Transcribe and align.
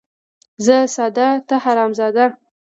ـ 0.33 0.63
زه 0.65 0.77
ساده 0.95 1.27
،ته 1.47 1.55
حرام 1.63 1.91
زاده. 1.99 2.25